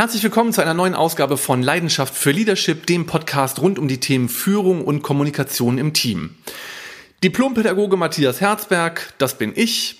Herzlich 0.00 0.22
willkommen 0.22 0.54
zu 0.54 0.62
einer 0.62 0.72
neuen 0.72 0.94
Ausgabe 0.94 1.36
von 1.36 1.62
Leidenschaft 1.62 2.14
für 2.14 2.30
Leadership, 2.30 2.86
dem 2.86 3.04
Podcast 3.04 3.60
rund 3.60 3.78
um 3.78 3.86
die 3.86 4.00
Themen 4.00 4.30
Führung 4.30 4.82
und 4.82 5.02
Kommunikation 5.02 5.76
im 5.76 5.92
Team. 5.92 6.36
Diplompädagoge 7.22 7.98
Matthias 7.98 8.40
Herzberg, 8.40 9.12
das 9.18 9.36
bin 9.36 9.52
ich, 9.54 9.96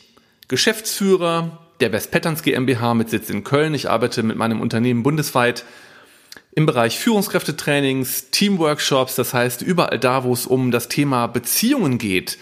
Geschäftsführer 0.49 1.59
der 1.81 1.91
Best 1.91 2.13
Patterns 2.13 2.43
GmbH 2.43 2.95
mit 2.95 3.11
Sitz 3.11 3.29
in 3.29 3.45
Köln. 3.45 3.75
Ich 3.75 3.91
arbeite 3.91 4.23
mit 4.23 4.39
meinem 4.39 4.63
Unternehmen 4.63 5.03
bundesweit 5.03 5.67
im 6.53 6.65
Bereich 6.65 6.99
Führungskräftetrainings, 6.99 8.31
Teamworkshops, 8.31 9.17
das 9.17 9.35
heißt 9.35 9.61
überall 9.61 9.99
da, 9.99 10.25
wo 10.25 10.33
es 10.33 10.47
um 10.47 10.71
das 10.71 10.89
Thema 10.89 11.27
Beziehungen 11.27 11.99
geht 11.99 12.39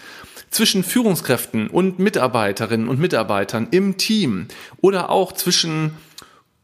zwischen 0.49 0.81
Führungskräften 0.81 1.67
und 1.67 1.99
Mitarbeiterinnen 1.99 2.87
und 2.87 3.01
Mitarbeitern 3.01 3.67
im 3.71 3.97
Team 3.97 4.47
oder 4.79 5.09
auch 5.09 5.33
zwischen 5.33 5.91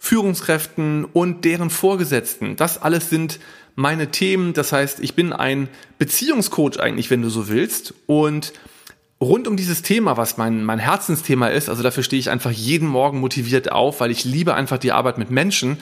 Führungskräften 0.06 1.04
und 1.04 1.46
deren 1.46 1.72
Vorgesetzten. 1.72 2.56
Das 2.56 2.80
alles 2.80 3.10
sind 3.10 3.40
meine 3.74 4.12
Themen. 4.12 4.54
Das 4.54 4.72
heißt, 4.72 5.00
ich 5.00 5.16
bin 5.16 5.34
ein 5.34 5.68
Beziehungscoach 5.98 6.80
eigentlich, 6.80 7.10
wenn 7.10 7.24
du 7.24 7.30
so 7.30 7.48
willst. 7.48 7.96
Und 8.06 8.54
rund 9.20 9.48
um 9.48 9.58
dieses 9.58 9.82
Thema, 9.82 10.16
was 10.16 10.38
mein, 10.38 10.64
mein 10.64 10.78
Herzensthema 10.78 11.48
ist, 11.48 11.70
also 11.70 11.82
dafür 11.82 12.04
stehe 12.04 12.20
ich 12.20 12.30
einfach 12.30 12.52
jeden 12.52 12.88
Morgen 12.88 13.20
motiviert 13.20 13.72
auf, 13.72 14.00
weil 14.00 14.12
ich 14.12 14.24
liebe 14.26 14.54
einfach 14.54 14.78
die 14.78 14.92
Arbeit 14.92 15.18
mit 15.18 15.32
Menschen 15.32 15.78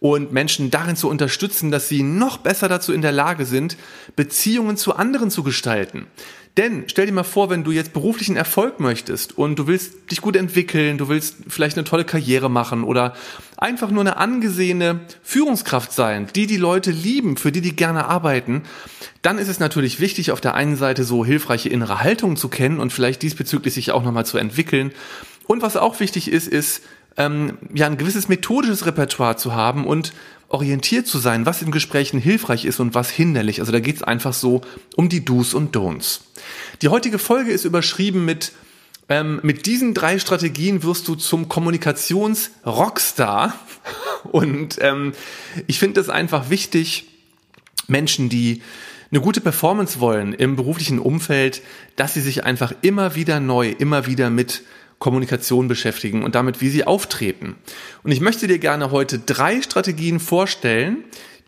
und 0.00 0.32
Menschen 0.32 0.70
darin 0.70 0.96
zu 0.96 1.08
unterstützen, 1.08 1.70
dass 1.70 1.88
sie 1.88 2.02
noch 2.02 2.38
besser 2.38 2.68
dazu 2.68 2.92
in 2.92 3.02
der 3.02 3.12
Lage 3.12 3.44
sind, 3.44 3.76
Beziehungen 4.16 4.76
zu 4.76 4.94
anderen 4.94 5.30
zu 5.30 5.42
gestalten. 5.42 6.06
Denn 6.58 6.84
stell 6.88 7.06
dir 7.06 7.12
mal 7.12 7.22
vor, 7.22 7.50
wenn 7.50 7.62
du 7.62 7.70
jetzt 7.70 7.92
beruflichen 7.92 8.34
Erfolg 8.36 8.80
möchtest 8.80 9.38
und 9.38 9.60
du 9.60 9.68
willst 9.68 10.10
dich 10.10 10.20
gut 10.20 10.34
entwickeln, 10.34 10.98
du 10.98 11.08
willst 11.08 11.36
vielleicht 11.46 11.76
eine 11.76 11.84
tolle 11.84 12.04
Karriere 12.04 12.50
machen 12.50 12.82
oder 12.82 13.14
einfach 13.56 13.92
nur 13.92 14.00
eine 14.00 14.16
angesehene 14.16 15.00
Führungskraft 15.22 15.92
sein, 15.92 16.26
die 16.34 16.48
die 16.48 16.56
Leute 16.56 16.90
lieben, 16.90 17.36
für 17.36 17.52
die 17.52 17.60
die 17.60 17.76
gerne 17.76 18.06
arbeiten, 18.06 18.64
dann 19.22 19.38
ist 19.38 19.46
es 19.46 19.60
natürlich 19.60 20.00
wichtig, 20.00 20.32
auf 20.32 20.40
der 20.40 20.54
einen 20.54 20.74
Seite 20.74 21.04
so 21.04 21.24
hilfreiche 21.24 21.68
innere 21.68 22.00
Haltungen 22.00 22.36
zu 22.36 22.48
kennen 22.48 22.80
und 22.80 22.92
vielleicht 22.92 23.22
diesbezüglich 23.22 23.74
sich 23.74 23.92
auch 23.92 24.02
nochmal 24.02 24.26
zu 24.26 24.36
entwickeln. 24.36 24.90
Und 25.46 25.62
was 25.62 25.76
auch 25.76 26.00
wichtig 26.00 26.28
ist, 26.28 26.48
ist, 26.48 26.82
ähm, 27.18 27.58
ja, 27.74 27.86
ein 27.86 27.98
gewisses 27.98 28.28
methodisches 28.28 28.86
Repertoire 28.86 29.36
zu 29.36 29.54
haben 29.54 29.86
und 29.86 30.14
orientiert 30.48 31.06
zu 31.06 31.18
sein, 31.18 31.44
was 31.44 31.60
in 31.60 31.70
Gesprächen 31.70 32.18
hilfreich 32.20 32.64
ist 32.64 32.80
und 32.80 32.94
was 32.94 33.10
hinderlich. 33.10 33.60
Also 33.60 33.72
da 33.72 33.80
geht 33.80 33.96
es 33.96 34.02
einfach 34.02 34.32
so 34.32 34.62
um 34.96 35.10
die 35.10 35.22
Do's 35.24 35.52
und 35.52 35.76
Don'ts. 35.76 36.20
Die 36.80 36.88
heutige 36.88 37.18
Folge 37.18 37.50
ist 37.50 37.66
überschrieben 37.66 38.24
mit 38.24 38.52
ähm, 39.10 39.40
mit 39.42 39.66
diesen 39.66 39.94
drei 39.94 40.18
Strategien 40.18 40.82
wirst 40.82 41.08
du 41.08 41.14
zum 41.14 41.48
Kommunikations-Rockstar. 41.48 43.54
Und 44.30 44.76
ähm, 44.82 45.14
ich 45.66 45.78
finde 45.78 46.02
es 46.02 46.10
einfach 46.10 46.50
wichtig, 46.50 47.06
Menschen, 47.86 48.28
die 48.28 48.60
eine 49.10 49.22
gute 49.22 49.40
Performance 49.40 49.98
wollen 50.00 50.34
im 50.34 50.56
beruflichen 50.56 50.98
Umfeld, 50.98 51.62
dass 51.96 52.12
sie 52.12 52.20
sich 52.20 52.44
einfach 52.44 52.74
immer 52.82 53.14
wieder 53.14 53.40
neu, 53.40 53.70
immer 53.70 54.04
wieder 54.04 54.28
mit 54.28 54.62
Kommunikation 54.98 55.68
beschäftigen 55.68 56.24
und 56.24 56.34
damit, 56.34 56.60
wie 56.60 56.68
sie 56.68 56.84
auftreten. 56.84 57.56
Und 58.02 58.10
ich 58.10 58.20
möchte 58.20 58.46
dir 58.46 58.58
gerne 58.58 58.90
heute 58.90 59.18
drei 59.18 59.62
Strategien 59.62 60.20
vorstellen, 60.20 61.04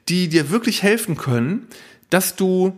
die 0.09 0.29
dir 0.29 0.51
wirklich 0.51 0.83
helfen 0.83 1.17
können, 1.17 1.67
dass 2.11 2.37
du 2.37 2.73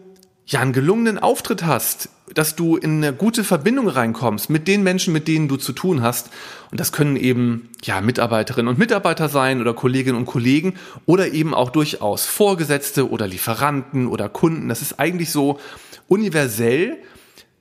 ja 0.47 0.61
einen 0.61 0.73
gelungenen 0.73 1.19
Auftritt 1.19 1.65
hast, 1.65 2.09
dass 2.35 2.57
du 2.57 2.77
in 2.77 3.03
eine 3.05 3.13
gute 3.13 3.45
Verbindung 3.45 3.89
reinkommst 3.89 4.51
mit 4.51 4.67
den 4.67 4.83
Menschen, 4.83 5.13
mit 5.13 5.29
denen 5.29 5.49
du 5.49 5.57
zu 5.57 5.73
tun 5.73 6.03
hast. 6.03 6.31
Und 6.71 6.81
das 6.81 6.93
können 6.93 7.17
eben 7.17 7.69
ja 7.83 8.01
Mitarbeiterinnen 8.01 8.69
und 8.69 8.79
Mitarbeiter 8.79 9.29
sein 9.29 9.61
oder 9.61 9.75
Kolleginnen 9.75 10.17
und 10.17 10.27
Kollegen 10.27 10.75
oder 11.07 11.33
eben 11.33 11.55
auch 11.55 11.71
durchaus 11.71 12.25
Vorgesetzte 12.25 13.11
oder 13.11 13.27
Lieferanten 13.27 14.07
oder 14.07 14.29
Kunden. 14.29 14.69
Das 14.69 14.83
ist 14.83 14.99
eigentlich 14.99 15.31
so 15.31 15.61
universell 16.09 16.99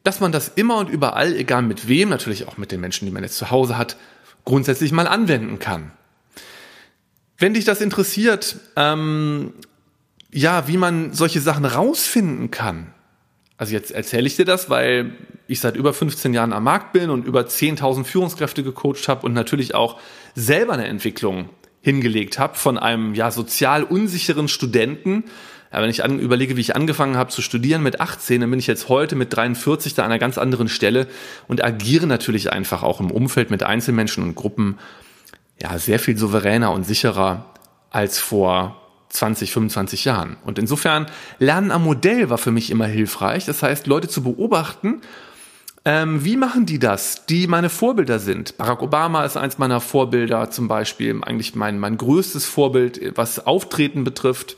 dass 0.04 0.20
man 0.20 0.32
das 0.32 0.50
immer 0.50 0.78
und 0.78 0.90
überall, 0.90 1.36
egal 1.36 1.62
mit 1.62 1.88
wem, 1.88 2.10
natürlich 2.10 2.48
auch 2.48 2.58
mit 2.58 2.72
den 2.72 2.82
Menschen, 2.82 3.06
die 3.06 3.12
man 3.12 3.24
jetzt 3.24 3.38
zu 3.38 3.52
Hause 3.52 3.78
hat, 3.78 3.98
grundsätzlich 4.46 4.92
mal 4.92 5.08
anwenden 5.08 5.60
kann. 5.60 5.92
Wenn 7.38 7.54
dich 7.54 7.66
das 7.66 7.82
interessiert, 7.82 8.58
ähm, 8.76 9.54
ja, 10.32 10.68
wie 10.68 10.78
man 10.78 11.14
solche 11.14 11.42
Sachen 11.42 11.66
rausfinden 11.66 12.52
kann. 12.52 12.94
Also 13.58 13.74
jetzt 13.74 13.92
erzähle 13.92 14.28
ich 14.28 14.36
dir 14.36 14.46
das, 14.46 14.70
weil 14.70 15.12
ich 15.48 15.60
seit 15.60 15.76
über 15.76 15.94
15 15.94 16.34
Jahren 16.34 16.54
am 16.54 16.64
Markt 16.64 16.94
bin 16.94 17.10
und 17.10 17.26
über 17.26 17.42
10.000 17.42 18.06
Führungskräfte 18.06 18.64
gecoacht 18.64 19.08
habe 19.08 19.26
und 19.26 19.34
natürlich 19.34 19.76
auch 19.76 20.00
selber 20.34 20.74
eine 20.74 20.88
Entwicklung 20.88 21.50
hingelegt 21.82 22.40
habe 22.40 22.56
von 22.56 22.78
einem 22.78 23.14
ja 23.14 23.32
sozial 23.32 23.84
unsicheren 23.84 24.48
Studenten 24.48 25.26
ja, 25.72 25.82
wenn 25.82 25.90
ich 25.90 26.04
an, 26.04 26.20
überlege, 26.20 26.58
wie 26.58 26.62
ich 26.62 26.76
angefangen 26.76 27.16
habe 27.16 27.30
zu 27.30 27.42
studieren 27.42 27.82
mit 27.82 28.02
18, 28.02 28.42
dann 28.42 28.50
bin 28.50 28.60
ich 28.60 28.68
jetzt 28.68 28.90
heute 28.90 29.16
mit 29.16 29.36
43 29.36 29.94
da 29.94 30.04
an 30.04 30.12
einer 30.12 30.20
ganz 30.20 30.38
anderen 30.38 30.68
Stelle 30.68 31.08
und 31.48 31.64
agiere 31.64 32.08
natürlich 32.08 32.52
einfach 32.52 32.84
auch 32.84 33.00
im 33.00 33.10
Umfeld 33.10 33.52
mit 33.52 33.64
Einzelmenschen 33.64 34.24
und 34.24 34.36
Gruppen 34.36 34.78
ja 35.62 35.78
sehr 35.78 36.00
viel 36.00 36.18
souveräner 36.18 36.72
und 36.72 36.86
sicherer 36.86 37.46
als 37.90 38.20
vor 38.20 38.82
20, 39.10 39.52
25 39.52 40.06
Jahren. 40.06 40.38
Und 40.44 40.60
insofern 40.60 41.06
Lernen 41.40 41.72
am 41.72 41.84
Modell 41.84 42.30
war 42.30 42.38
für 42.38 42.52
mich 42.52 42.70
immer 42.70 42.88
hilfreich. 42.88 43.46
Das 43.46 43.64
heißt, 43.64 43.88
Leute 43.88 44.08
zu 44.08 44.24
beobachten, 44.24 45.02
ähm, 45.84 46.24
wie 46.24 46.38
machen 46.38 46.66
die 46.66 46.80
das, 46.80 47.26
die 47.26 47.48
meine 47.48 47.70
Vorbilder 47.70 48.20
sind? 48.20 48.58
Barack 48.58 48.82
Obama 48.82 49.26
ist 49.26 49.36
eins 49.36 49.58
meiner 49.58 49.82
Vorbilder 49.82 50.52
zum 50.52 50.68
Beispiel, 50.68 51.22
eigentlich 51.24 51.56
mein, 51.56 51.80
mein 51.80 51.98
größtes 51.98 52.46
Vorbild, 52.46 53.18
was 53.18 53.46
Auftreten 53.46 54.04
betrifft 54.04 54.58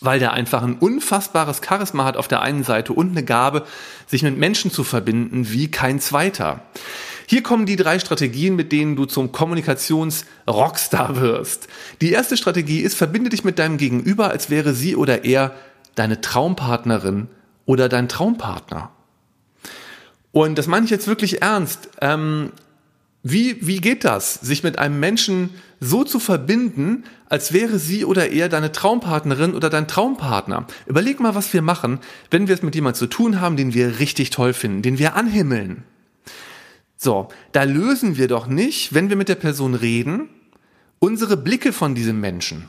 weil 0.00 0.18
der 0.18 0.32
einfach 0.32 0.62
ein 0.62 0.74
unfassbares 0.74 1.60
Charisma 1.66 2.04
hat 2.04 2.16
auf 2.16 2.28
der 2.28 2.42
einen 2.42 2.64
Seite 2.64 2.92
und 2.92 3.10
eine 3.10 3.24
Gabe, 3.24 3.64
sich 4.06 4.22
mit 4.22 4.36
Menschen 4.36 4.70
zu 4.70 4.84
verbinden 4.84 5.50
wie 5.50 5.70
kein 5.70 6.00
zweiter. 6.00 6.62
Hier 7.26 7.42
kommen 7.42 7.66
die 7.66 7.76
drei 7.76 7.98
Strategien, 7.98 8.56
mit 8.56 8.72
denen 8.72 8.96
du 8.96 9.04
zum 9.04 9.32
Kommunikations-Rockstar 9.32 11.20
wirst. 11.20 11.68
Die 12.00 12.12
erste 12.12 12.38
Strategie 12.38 12.80
ist, 12.80 12.94
verbinde 12.94 13.28
dich 13.28 13.44
mit 13.44 13.58
deinem 13.58 13.76
Gegenüber, 13.76 14.30
als 14.30 14.48
wäre 14.48 14.72
sie 14.72 14.96
oder 14.96 15.24
er 15.24 15.54
deine 15.94 16.22
Traumpartnerin 16.22 17.28
oder 17.66 17.90
dein 17.90 18.08
Traumpartner. 18.08 18.90
Und 20.32 20.56
das 20.56 20.68
meine 20.68 20.84
ich 20.84 20.90
jetzt 20.90 21.06
wirklich 21.06 21.42
ernst. 21.42 21.90
Ähm, 22.00 22.52
wie, 23.22 23.66
wie 23.66 23.80
geht 23.80 24.04
das, 24.04 24.34
sich 24.34 24.62
mit 24.62 24.78
einem 24.78 25.00
Menschen 25.00 25.50
so 25.80 26.04
zu 26.04 26.20
verbinden, 26.20 27.04
als 27.28 27.52
wäre 27.52 27.78
sie 27.78 28.04
oder 28.04 28.30
er 28.30 28.48
deine 28.48 28.72
Traumpartnerin 28.72 29.54
oder 29.54 29.70
dein 29.70 29.88
Traumpartner? 29.88 30.66
Überleg 30.86 31.20
mal, 31.20 31.34
was 31.34 31.52
wir 31.52 31.62
machen, 31.62 31.98
wenn 32.30 32.46
wir 32.46 32.54
es 32.54 32.62
mit 32.62 32.74
jemandem 32.74 32.98
zu 32.98 33.06
tun 33.06 33.40
haben, 33.40 33.56
den 33.56 33.74
wir 33.74 33.98
richtig 33.98 34.30
toll 34.30 34.52
finden, 34.52 34.82
den 34.82 34.98
wir 34.98 35.14
anhimmeln. 35.14 35.82
So, 36.96 37.28
da 37.52 37.64
lösen 37.64 38.16
wir 38.16 38.28
doch 38.28 38.46
nicht, 38.46 38.94
wenn 38.94 39.08
wir 39.08 39.16
mit 39.16 39.28
der 39.28 39.36
Person 39.36 39.74
reden, 39.74 40.28
unsere 40.98 41.36
Blicke 41.36 41.72
von 41.72 41.94
diesem 41.94 42.20
Menschen. 42.20 42.68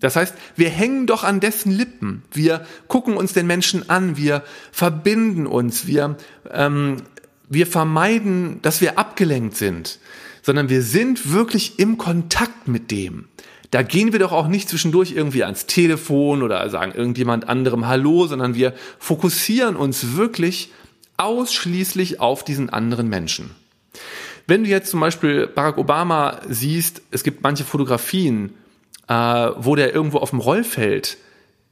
Das 0.00 0.16
heißt, 0.16 0.34
wir 0.54 0.68
hängen 0.68 1.06
doch 1.06 1.24
an 1.24 1.40
dessen 1.40 1.72
Lippen. 1.72 2.22
Wir 2.32 2.64
gucken 2.86 3.16
uns 3.16 3.32
den 3.32 3.46
Menschen 3.46 3.90
an, 3.90 4.16
wir 4.16 4.44
verbinden 4.70 5.46
uns, 5.46 5.86
wir 5.86 6.16
ähm, 6.50 6.98
wir 7.48 7.66
vermeiden, 7.66 8.60
dass 8.62 8.80
wir 8.80 8.98
abgelenkt 8.98 9.56
sind, 9.56 9.98
sondern 10.42 10.68
wir 10.68 10.82
sind 10.82 11.32
wirklich 11.32 11.78
im 11.78 11.98
Kontakt 11.98 12.68
mit 12.68 12.90
dem. 12.90 13.28
Da 13.70 13.82
gehen 13.82 14.12
wir 14.12 14.18
doch 14.18 14.32
auch 14.32 14.48
nicht 14.48 14.68
zwischendurch 14.68 15.12
irgendwie 15.12 15.44
ans 15.44 15.66
Telefon 15.66 16.42
oder 16.42 16.68
sagen 16.70 16.92
irgendjemand 16.92 17.48
anderem 17.48 17.86
Hallo, 17.86 18.26
sondern 18.26 18.54
wir 18.54 18.72
fokussieren 18.98 19.76
uns 19.76 20.16
wirklich 20.16 20.70
ausschließlich 21.18 22.20
auf 22.20 22.44
diesen 22.44 22.70
anderen 22.70 23.08
Menschen. 23.08 23.50
Wenn 24.46 24.64
du 24.64 24.70
jetzt 24.70 24.90
zum 24.90 25.00
Beispiel 25.00 25.46
Barack 25.46 25.76
Obama 25.76 26.40
siehst, 26.48 27.02
es 27.10 27.22
gibt 27.22 27.42
manche 27.42 27.64
Fotografien, 27.64 28.54
äh, 29.08 29.14
wo 29.14 29.74
der 29.74 29.94
irgendwo 29.94 30.18
auf 30.18 30.30
dem 30.30 30.40
Rollfeld 30.40 31.18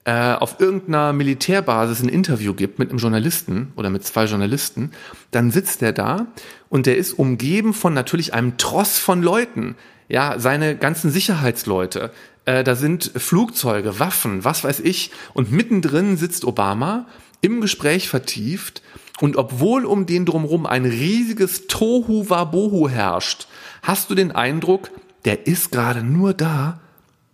äh, 0.06 0.35
auf 0.35 0.61
irgendeiner 0.61 1.12
Militärbasis 1.12 2.00
ein 2.00 2.08
Interview 2.08 2.55
gibt 2.55 2.79
mit 2.79 2.91
einem 2.91 3.00
Journalisten 3.00 3.73
oder 3.75 3.91
mit 3.91 4.05
zwei 4.05 4.26
Journalisten, 4.26 4.93
dann 5.32 5.50
sitzt 5.50 5.81
der 5.81 5.93
da 5.93 6.29
und 6.69 6.87
der 6.87 6.97
ist 6.97 7.12
umgeben 7.12 7.75
von 7.75 7.93
natürlich 7.93 8.32
einem 8.32 8.56
Tross 8.56 8.99
von 8.99 9.20
Leuten. 9.20 9.75
Ja, 10.08 10.38
seine 10.38 10.76
ganzen 10.76 11.11
Sicherheitsleute. 11.11 12.12
Äh, 12.44 12.62
da 12.62 12.76
sind 12.76 13.11
Flugzeuge, 13.17 13.99
Waffen, 13.99 14.44
was 14.44 14.62
weiß 14.62 14.79
ich. 14.79 15.11
Und 15.35 15.50
mittendrin 15.50 16.17
sitzt 16.17 16.44
Obama 16.44 17.06
im 17.41 17.61
Gespräch 17.61 18.08
vertieft. 18.08 18.82
Und 19.20 19.37
obwohl 19.37 19.85
um 19.85 20.06
den 20.06 20.25
drumherum 20.25 20.67
ein 20.67 20.85
riesiges 20.85 21.67
Tohu 21.67 22.31
Wabohu 22.31 22.88
herrscht, 22.88 23.49
hast 23.82 24.08
du 24.08 24.14
den 24.14 24.31
Eindruck, 24.31 24.91
der 25.25 25.49
ist 25.49 25.73
gerade 25.73 26.05
nur 26.05 26.32
da 26.32 26.79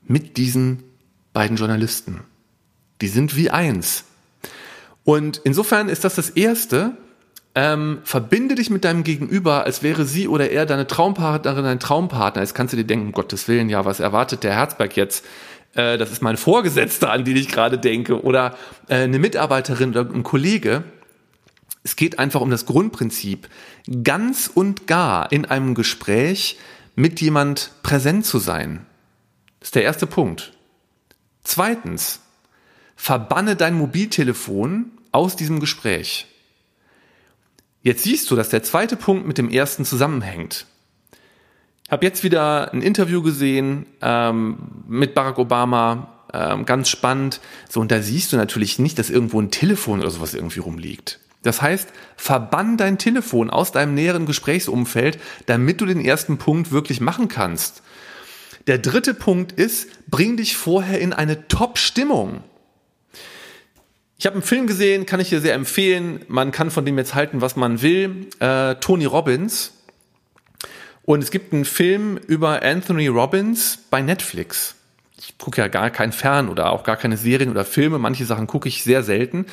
mit 0.05 0.39
diesen 0.39 0.85
beiden 1.35 1.59
Journalisten. 1.59 2.23
Die 3.03 3.09
sind 3.09 3.37
wie 3.37 3.51
eins. 3.51 4.05
Und 5.05 5.41
insofern 5.45 5.89
ist 5.89 6.05
das 6.05 6.15
das 6.15 6.31
Erste, 6.31 6.97
ähm, 7.55 7.99
verbinde 8.05 8.55
dich 8.55 8.71
mit 8.71 8.85
deinem 8.85 9.05
Gegenüber, 9.05 9.65
als 9.65 9.83
wäre 9.83 10.07
sie 10.07 10.29
oder 10.29 10.51
er 10.51 10.65
deine 10.65 10.87
Traumpartnerin, 10.87 11.65
dein 11.65 11.81
Traumpartner. 11.81 12.41
Jetzt 12.41 12.55
kannst 12.55 12.73
du 12.73 12.77
dir 12.77 12.85
denken, 12.85 13.07
um 13.07 13.13
Gottes 13.13 13.49
Willen, 13.49 13.69
ja, 13.69 13.85
was 13.85 14.01
erwartet 14.01 14.45
der 14.45 14.55
Herzberg 14.55 14.97
jetzt? 14.97 15.27
Äh, 15.75 15.99
das 15.99 16.13
ist 16.13 16.23
mein 16.23 16.37
Vorgesetzter, 16.37 17.11
an 17.11 17.25
den 17.25 17.37
ich 17.37 17.49
gerade 17.49 17.77
denke. 17.77 18.23
Oder 18.23 18.57
äh, 18.89 19.03
eine 19.03 19.19
Mitarbeiterin 19.19 19.91
oder 19.91 20.09
ein 20.09 20.23
Kollege. 20.23 20.85
Es 21.83 21.97
geht 21.97 22.21
einfach 22.21 22.41
um 22.41 22.51
das 22.51 22.65
Grundprinzip, 22.65 23.49
ganz 24.05 24.49
und 24.53 24.87
gar 24.87 25.33
in 25.33 25.45
einem 25.45 25.75
Gespräch 25.75 26.57
mit 26.95 27.21
jemand 27.21 27.73
präsent 27.83 28.25
zu 28.25 28.39
sein. 28.39 28.87
Das 29.59 29.69
ist 29.69 29.75
der 29.75 29.83
erste 29.83 30.07
Punkt. 30.07 30.53
Zweitens, 31.43 32.21
verbanne 33.03 33.57
dein 33.57 33.75
Mobiltelefon 33.75 34.93
aus 35.11 35.35
diesem 35.35 35.59
Gespräch. 35.59 36.29
Jetzt 37.83 38.05
siehst 38.05 38.31
du, 38.31 38.37
dass 38.37 38.49
der 38.49 38.63
zweite 38.63 38.95
Punkt 38.95 39.27
mit 39.27 39.39
dem 39.39 39.51
ersten 39.51 39.85
zusammenhängt. 39.85 40.67
Ich 41.85 41.91
habe 41.91 42.07
jetzt 42.07 42.23
wieder 42.23 42.73
ein 42.73 42.81
Interview 42.81 43.21
gesehen 43.21 43.87
ähm, 44.03 44.57
mit 44.87 45.17
Barack 45.17 45.39
Obama, 45.39 46.15
ähm, 46.33 46.65
ganz 46.65 46.91
spannend. 46.91 47.41
So, 47.69 47.81
und 47.81 47.91
da 47.91 48.01
siehst 48.01 48.33
du 48.33 48.37
natürlich 48.37 48.79
nicht, 48.79 49.01
dass 49.01 49.11
irgendwo 49.11 49.41
ein 49.41 49.51
Telefon 49.51 49.99
oder 49.99 50.11
sowas 50.11 50.33
irgendwie 50.33 50.61
rumliegt. 50.61 51.19
Das 51.43 51.61
heißt, 51.61 51.89
verbann 52.17 52.77
dein 52.77 52.99
Telefon 52.99 53.51
aus 53.51 53.73
deinem 53.73 53.95
näheren 53.95 54.27
Gesprächsumfeld, 54.27 55.19
damit 55.47 55.81
du 55.81 55.87
den 55.87 56.05
ersten 56.05 56.39
Punkt 56.39 56.71
wirklich 56.71 57.01
machen 57.01 57.27
kannst. 57.27 57.83
Der 58.69 58.79
dritte 58.79 59.13
Punkt 59.13 59.51
ist, 59.51 59.89
bring 60.09 60.37
dich 60.37 60.57
vorher 60.57 61.01
in 61.01 61.13
eine 61.13 61.49
Top-Stimmung. 61.49 62.45
Ich 64.23 64.27
habe 64.27 64.35
einen 64.35 64.45
Film 64.45 64.69
gesehen, 64.69 65.05
kann 65.05 65.19
ich 65.19 65.31
dir 65.31 65.41
sehr 65.41 65.55
empfehlen. 65.55 66.21
Man 66.29 66.53
kann 66.53 66.71
von 66.71 66.87
dem 66.87 66.97
jetzt 66.97 67.17
halten, 67.17 67.41
was 67.41 67.57
man 67.57 67.83
will. 67.83 68.29
Äh, 68.39 68.77
Tony 68.77 69.05
Robbins. 69.05 69.73
Und 71.03 71.25
es 71.25 71.33
gibt 71.33 71.53
einen 71.53 71.65
Film 71.65 72.19
über 72.29 72.63
Anthony 72.63 73.09
Robbins 73.09 73.81
bei 73.91 74.01
Netflix. 74.01 74.77
Ich 75.19 75.37
gucke 75.39 75.61
ja 75.61 75.67
gar 75.67 75.91
kein 75.91 76.13
Fern 76.13 76.49
oder 76.49 76.71
auch 76.71 76.85
gar 76.85 76.97
keine 76.97 77.17
Serien 77.17 77.51
oder 77.51 77.65
Filme. 77.65 77.99
Manche 77.99 78.25
Sachen 78.25 78.47
gucke 78.47 78.69
ich 78.69 78.85
sehr 78.85 79.03
selten. 79.03 79.47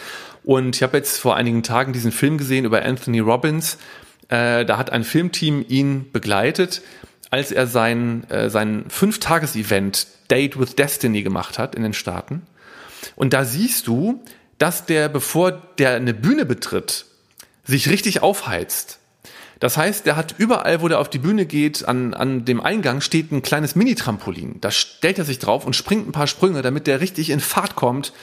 Und 0.43 0.75
ich 0.75 0.83
habe 0.83 0.97
jetzt 0.97 1.17
vor 1.17 1.35
einigen 1.35 1.63
Tagen 1.63 1.91
diesen 1.91 2.11
Film 2.11 2.37
gesehen 2.37 2.65
über 2.65 2.85
Anthony 2.85 3.21
Robbins. 3.21 3.79
Äh, 4.27 4.65
da 4.65 4.77
hat 4.77 4.91
ein 4.91 5.03
Filmteam 5.03 5.65
ihn 5.67 6.11
begleitet, 6.11 6.83
als 7.31 7.51
er 7.51 7.65
sein, 7.65 8.29
äh, 8.29 8.51
sein 8.51 8.85
Fünf-Tages-Event 8.89 10.05
Date 10.29 10.59
with 10.59 10.75
Destiny 10.75 11.23
gemacht 11.23 11.57
hat 11.57 11.73
in 11.73 11.81
den 11.81 11.93
Staaten. 11.93 12.43
Und 13.15 13.33
da 13.33 13.45
siehst 13.45 13.87
du, 13.87 14.23
dass 14.59 14.85
der, 14.85 15.09
bevor 15.09 15.51
der 15.51 15.95
eine 15.95 16.13
Bühne 16.13 16.45
betritt, 16.45 17.05
sich 17.63 17.89
richtig 17.89 18.21
aufheizt. 18.21 18.99
Das 19.59 19.75
heißt, 19.75 20.05
der 20.05 20.15
hat 20.15 20.35
überall, 20.37 20.81
wo 20.81 20.87
der 20.87 20.99
auf 20.99 21.09
die 21.09 21.17
Bühne 21.17 21.45
geht, 21.45 21.85
an, 21.87 22.13
an 22.13 22.45
dem 22.45 22.61
Eingang 22.61 23.01
steht 23.01 23.31
ein 23.31 23.41
kleines 23.41 23.75
Mini-Trampolin. 23.75 24.61
Da 24.61 24.71
stellt 24.71 25.17
er 25.17 25.25
sich 25.25 25.39
drauf 25.39 25.65
und 25.65 25.75
springt 25.75 26.07
ein 26.07 26.13
paar 26.13 26.27
Sprünge, 26.27 26.61
damit 26.61 26.87
der 26.87 27.01
richtig 27.01 27.29
in 27.29 27.41
Fahrt 27.41 27.75
kommt. 27.75 28.13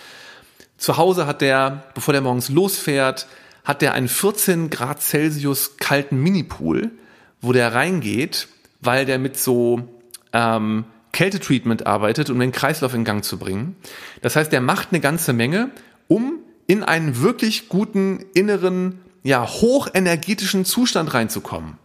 Zu 0.79 0.97
Hause 0.97 1.27
hat 1.27 1.43
der, 1.43 1.85
bevor 1.95 2.13
der 2.13 2.23
morgens 2.23 2.49
losfährt, 2.49 3.27
hat 3.65 3.83
der 3.83 3.93
einen 3.93 4.09
14 4.09 4.71
Grad 4.71 5.03
Celsius 5.03 5.77
kalten 5.77 6.23
Mini-Pool, 6.23 6.91
wo 7.43 7.53
der 7.53 7.75
reingeht, 7.75 8.49
weil 8.81 9.05
der 9.05 9.19
mit 9.19 9.39
so 9.39 9.89
ähm, 10.33 10.85
Kältetreatment 11.13 11.87
arbeitet, 11.87 12.31
um 12.31 12.39
den 12.39 12.53
Kreislauf 12.53 12.95
in 12.95 13.05
Gang 13.05 13.25
zu 13.25 13.39
bringen. 13.39 13.77
Das 14.23 14.37
heißt, 14.37 14.53
der 14.53 14.61
macht 14.61 14.89
eine 14.91 15.01
ganze 15.01 15.33
Menge 15.33 15.71
um 16.09 16.41
in 16.67 16.83
einen 16.83 17.21
wirklich 17.21 17.69
guten 17.69 18.25
inneren, 18.35 19.01
ja, 19.23 19.47
hochenergetischen 19.47 20.65
Zustand 20.65 21.15
reinzukommen. 21.15 21.79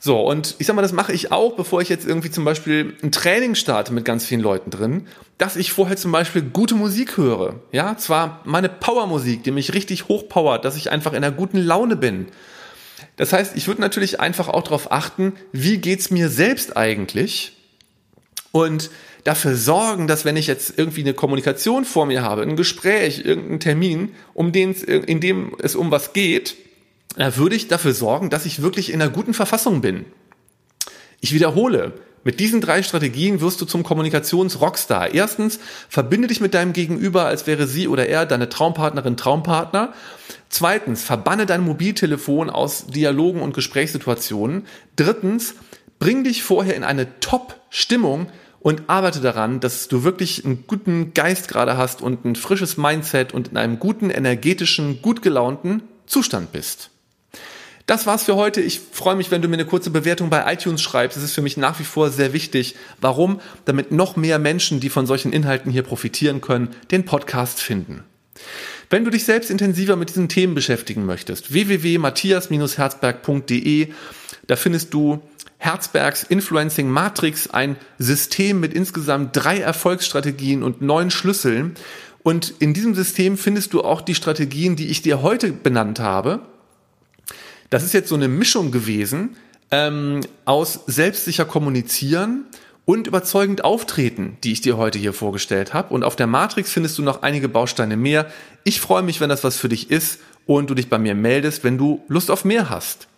So, 0.00 0.20
und 0.20 0.54
ich 0.58 0.66
sag 0.66 0.76
mal, 0.76 0.82
das 0.82 0.92
mache 0.92 1.12
ich 1.12 1.32
auch, 1.32 1.56
bevor 1.56 1.82
ich 1.82 1.88
jetzt 1.88 2.06
irgendwie 2.06 2.30
zum 2.30 2.44
Beispiel 2.44 2.96
ein 3.02 3.10
Training 3.10 3.56
starte 3.56 3.92
mit 3.92 4.04
ganz 4.04 4.24
vielen 4.24 4.40
Leuten 4.40 4.70
drin, 4.70 5.08
dass 5.38 5.56
ich 5.56 5.72
vorher 5.72 5.96
zum 5.96 6.12
Beispiel 6.12 6.42
gute 6.42 6.76
Musik 6.76 7.16
höre. 7.16 7.56
Ja, 7.72 7.96
zwar 7.96 8.40
meine 8.44 8.68
Powermusik, 8.68 9.42
die 9.42 9.50
mich 9.50 9.74
richtig 9.74 10.06
hochpowert, 10.06 10.64
dass 10.64 10.76
ich 10.76 10.92
einfach 10.92 11.12
in 11.12 11.24
einer 11.24 11.32
guten 11.32 11.58
Laune 11.58 11.96
bin. 11.96 12.28
Das 13.16 13.32
heißt, 13.32 13.56
ich 13.56 13.66
würde 13.66 13.80
natürlich 13.80 14.20
einfach 14.20 14.48
auch 14.48 14.62
darauf 14.62 14.92
achten, 14.92 15.32
wie 15.50 15.78
geht's 15.78 16.10
mir 16.10 16.28
selbst 16.28 16.76
eigentlich? 16.76 17.56
Und 18.52 18.90
dafür 19.24 19.56
sorgen, 19.56 20.06
dass 20.06 20.24
wenn 20.24 20.36
ich 20.36 20.46
jetzt 20.46 20.78
irgendwie 20.78 21.02
eine 21.02 21.14
Kommunikation 21.14 21.84
vor 21.84 22.06
mir 22.06 22.22
habe, 22.22 22.42
ein 22.42 22.56
Gespräch, 22.56 23.24
irgendeinen 23.24 23.60
Termin, 23.60 24.14
um 24.34 24.52
den, 24.52 24.74
in 24.74 25.20
dem 25.20 25.54
es 25.58 25.74
um 25.74 25.90
was 25.90 26.12
geht, 26.12 26.56
da 27.16 27.36
würde 27.36 27.56
ich 27.56 27.68
dafür 27.68 27.92
sorgen, 27.92 28.30
dass 28.30 28.46
ich 28.46 28.62
wirklich 28.62 28.92
in 28.92 29.02
einer 29.02 29.10
guten 29.10 29.34
Verfassung 29.34 29.80
bin. 29.80 30.04
Ich 31.20 31.34
wiederhole, 31.34 31.94
mit 32.24 32.40
diesen 32.40 32.60
drei 32.60 32.82
Strategien 32.82 33.40
wirst 33.40 33.60
du 33.60 33.64
zum 33.64 33.82
Kommunikationsrockstar. 33.82 35.14
Erstens, 35.14 35.58
verbinde 35.88 36.28
dich 36.28 36.40
mit 36.40 36.54
deinem 36.54 36.72
Gegenüber, 36.72 37.24
als 37.24 37.46
wäre 37.46 37.66
sie 37.66 37.88
oder 37.88 38.06
er 38.06 38.26
deine 38.26 38.48
Traumpartnerin, 38.48 39.16
Traumpartner. 39.16 39.94
Zweitens, 40.48 41.02
verbanne 41.02 41.46
dein 41.46 41.62
Mobiltelefon 41.62 42.50
aus 42.50 42.86
Dialogen 42.86 43.40
und 43.40 43.54
Gesprächssituationen. 43.54 44.66
Drittens, 44.96 45.54
bring 45.98 46.24
dich 46.24 46.42
vorher 46.42 46.76
in 46.76 46.84
eine 46.84 47.18
Top-Stimmung, 47.20 48.28
und 48.60 48.88
arbeite 48.88 49.20
daran, 49.20 49.60
dass 49.60 49.88
du 49.88 50.04
wirklich 50.04 50.44
einen 50.44 50.64
guten 50.66 51.14
Geist 51.14 51.48
gerade 51.48 51.76
hast 51.76 52.02
und 52.02 52.24
ein 52.24 52.36
frisches 52.36 52.76
Mindset 52.76 53.32
und 53.32 53.48
in 53.48 53.56
einem 53.56 53.78
guten, 53.78 54.10
energetischen, 54.10 55.02
gut 55.02 55.22
gelaunten 55.22 55.82
Zustand 56.06 56.52
bist. 56.52 56.90
Das 57.86 58.06
war's 58.06 58.24
für 58.24 58.36
heute. 58.36 58.60
Ich 58.60 58.80
freue 58.92 59.16
mich, 59.16 59.30
wenn 59.30 59.40
du 59.40 59.48
mir 59.48 59.54
eine 59.54 59.64
kurze 59.64 59.88
Bewertung 59.88 60.28
bei 60.28 60.52
iTunes 60.52 60.82
schreibst. 60.82 61.16
Das 61.16 61.24
ist 61.24 61.32
für 61.32 61.40
mich 61.40 61.56
nach 61.56 61.80
wie 61.80 61.84
vor 61.84 62.10
sehr 62.10 62.34
wichtig. 62.34 62.74
Warum? 63.00 63.40
Damit 63.64 63.92
noch 63.92 64.14
mehr 64.14 64.38
Menschen, 64.38 64.78
die 64.78 64.90
von 64.90 65.06
solchen 65.06 65.32
Inhalten 65.32 65.72
hier 65.72 65.82
profitieren 65.82 66.42
können, 66.42 66.68
den 66.90 67.06
Podcast 67.06 67.62
finden. 67.62 68.04
Wenn 68.90 69.04
du 69.04 69.10
dich 69.10 69.24
selbst 69.24 69.50
intensiver 69.50 69.96
mit 69.96 70.10
diesen 70.10 70.28
Themen 70.28 70.54
beschäftigen 70.54 71.06
möchtest, 71.06 71.50
www.matthias-herzberg.de, 71.52 73.88
da 74.46 74.56
findest 74.56 74.92
du 74.92 75.22
Herzbergs 75.58 76.22
Influencing 76.22 76.88
Matrix, 76.88 77.50
ein 77.50 77.76
System 77.98 78.60
mit 78.60 78.72
insgesamt 78.72 79.30
drei 79.32 79.58
Erfolgsstrategien 79.58 80.62
und 80.62 80.80
neun 80.80 81.10
Schlüsseln. 81.10 81.74
Und 82.22 82.54
in 82.58 82.74
diesem 82.74 82.94
System 82.94 83.36
findest 83.36 83.72
du 83.74 83.82
auch 83.82 84.00
die 84.00 84.14
Strategien, 84.14 84.76
die 84.76 84.88
ich 84.88 85.02
dir 85.02 85.22
heute 85.22 85.52
benannt 85.52 86.00
habe. 86.00 86.40
Das 87.70 87.82
ist 87.84 87.92
jetzt 87.92 88.08
so 88.08 88.14
eine 88.14 88.28
Mischung 88.28 88.70
gewesen 88.70 89.36
ähm, 89.70 90.20
aus 90.44 90.80
selbstsicher 90.86 91.44
kommunizieren 91.44 92.46
und 92.84 93.06
überzeugend 93.06 93.64
auftreten, 93.64 94.38
die 94.42 94.52
ich 94.52 94.62
dir 94.62 94.78
heute 94.78 94.98
hier 94.98 95.12
vorgestellt 95.12 95.74
habe. 95.74 95.92
Und 95.92 96.04
auf 96.04 96.16
der 96.16 96.26
Matrix 96.26 96.72
findest 96.72 96.96
du 96.96 97.02
noch 97.02 97.22
einige 97.22 97.48
Bausteine 97.48 97.96
mehr. 97.96 98.30
Ich 98.64 98.80
freue 98.80 99.02
mich, 99.02 99.20
wenn 99.20 99.28
das 99.28 99.44
was 99.44 99.58
für 99.58 99.68
dich 99.68 99.90
ist 99.90 100.20
und 100.46 100.70
du 100.70 100.74
dich 100.74 100.88
bei 100.88 100.98
mir 100.98 101.14
meldest, 101.14 101.64
wenn 101.64 101.76
du 101.76 102.02
Lust 102.08 102.30
auf 102.30 102.46
mehr 102.46 102.70
hast. 102.70 103.08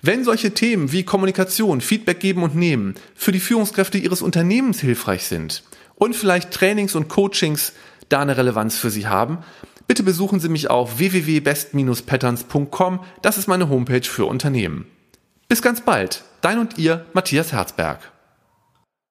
Wenn 0.00 0.24
solche 0.24 0.52
Themen 0.52 0.92
wie 0.92 1.04
Kommunikation, 1.04 1.80
Feedback 1.80 2.20
geben 2.20 2.42
und 2.42 2.54
nehmen 2.54 2.94
für 3.14 3.32
die 3.32 3.40
Führungskräfte 3.40 3.98
Ihres 3.98 4.22
Unternehmens 4.22 4.80
hilfreich 4.80 5.24
sind 5.24 5.62
und 5.94 6.16
vielleicht 6.16 6.50
Trainings 6.50 6.94
und 6.94 7.08
Coachings 7.08 7.72
da 8.08 8.20
eine 8.20 8.36
Relevanz 8.36 8.76
für 8.76 8.90
Sie 8.90 9.06
haben, 9.06 9.38
bitte 9.86 10.02
besuchen 10.02 10.40
Sie 10.40 10.48
mich 10.48 10.70
auf 10.70 10.98
www.best-patterns.com. 10.98 13.00
Das 13.22 13.38
ist 13.38 13.48
meine 13.48 13.68
Homepage 13.68 14.02
für 14.02 14.26
Unternehmen. 14.26 14.86
Bis 15.48 15.62
ganz 15.62 15.82
bald. 15.82 16.24
Dein 16.40 16.58
und 16.58 16.78
Ihr 16.78 17.06
Matthias 17.12 17.52
Herzberg. 17.52 18.10